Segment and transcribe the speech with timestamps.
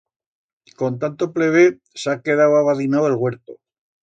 [0.79, 1.67] Con tanto plever
[2.05, 3.59] s'ha quedau abadinau el huerto.